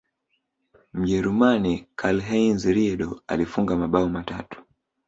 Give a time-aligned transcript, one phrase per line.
[0.93, 4.63] mjerumani karlheinz riedle alifunga mabao matatu